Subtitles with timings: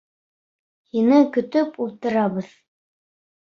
[0.93, 2.49] Һине көтөп ултырабыҙ.